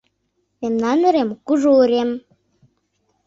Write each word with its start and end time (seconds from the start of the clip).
Мемнан 0.61 0.99
урем— 1.07 1.29
кужу 1.47 1.69
урем 1.81 2.09